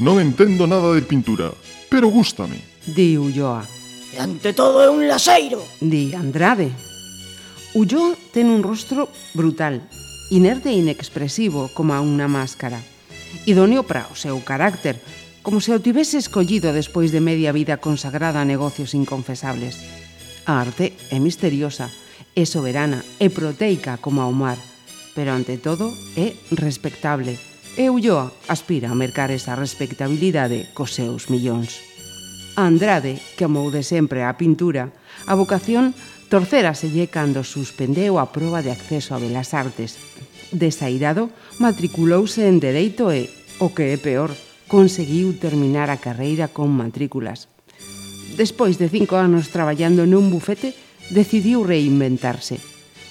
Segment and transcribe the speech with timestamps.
[0.00, 1.52] Non entendo nada de pintura,
[1.92, 2.56] pero gústame.
[2.88, 3.68] Di Ulloa.
[4.08, 5.60] E ante todo é un laseiro.
[5.76, 6.72] Di Andrade.
[7.76, 9.84] Ulloa ten un rostro brutal,
[10.32, 12.80] inerte e inexpresivo como a unha máscara.
[13.44, 14.96] Idóneo para o seu carácter,
[15.44, 19.76] como se o tivese escollido despois de media vida consagrada a negocios inconfesables.
[20.48, 21.92] A arte é misteriosa,
[22.32, 24.56] é soberana, é proteica como ao mar,
[25.12, 31.78] pero ante todo é respectable e Ulloa aspira a mercar esa respectabilidade cos seus millóns.
[32.58, 34.90] A Andrade, que amou de sempre a pintura,
[35.26, 35.94] a vocación
[36.30, 39.98] torceraselle cando suspendeu a proba de acceso a Belas Artes.
[40.50, 41.30] Desairado,
[41.62, 43.30] matriculouse en Dereito e,
[43.62, 44.34] o que é peor,
[44.70, 47.50] conseguiu terminar a carreira con matrículas.
[48.38, 50.74] Despois de cinco anos traballando nun bufete,
[51.10, 52.62] decidiu reinventarse.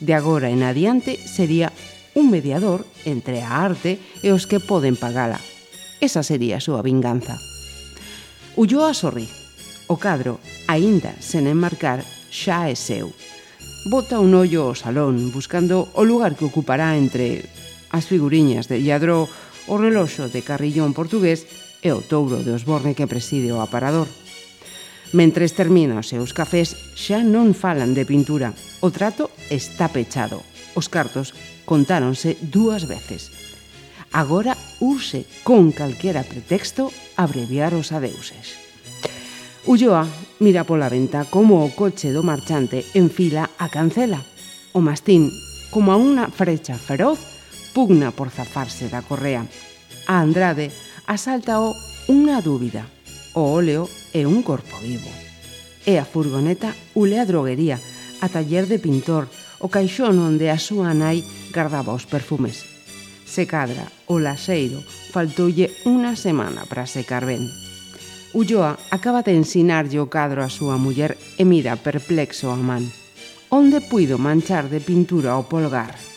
[0.00, 1.68] De agora en adiante sería
[2.14, 5.40] un mediador entre a arte e os que poden pagala.
[6.02, 7.38] Esa sería a súa vinganza.
[8.58, 9.30] Ulloa sorri.
[9.88, 13.12] O cadro, aínda sen enmarcar, xa é seu.
[13.88, 17.48] Bota un ollo ao salón buscando o lugar que ocupará entre
[17.90, 19.28] as figuriñas de Lladró,
[19.66, 21.46] o reloxo de Carrillón portugués
[21.82, 24.06] e o touro de Osborne que preside o aparador.
[25.12, 28.56] Mentres termina os seus cafés, xa non falan de pintura.
[28.80, 30.40] O trato está pechado.
[30.72, 33.30] Os cartos contáronse dúas veces.
[34.12, 38.60] Agora use con calquera pretexto abreviar os adeuses.
[39.64, 40.04] Ulloa
[40.42, 44.20] mira pola venta como o coche do marchante enfila a cancela.
[44.74, 45.30] O mastín,
[45.70, 47.16] como a unha frecha feroz,
[47.72, 49.46] pugna por zafarse da correa.
[50.10, 50.68] A Andrade
[51.06, 51.72] asaltao
[52.10, 52.84] unha dúbida.
[53.32, 55.08] O óleo é un corpo vivo.
[55.88, 57.80] E a furgoneta ule a droguería,
[58.20, 59.30] a taller de pintor,
[59.62, 61.22] o caixón onde a súa nai
[61.52, 62.64] gardaba os perfumes.
[63.28, 64.80] Se cadra, o laxeiro
[65.12, 67.46] faltoulle unha semana para secar ben.
[68.32, 72.88] Ulloa acaba de ensinarlle o cadro a súa muller e mira perplexo a man.
[73.52, 76.11] Onde puido manchar de pintura o polgar?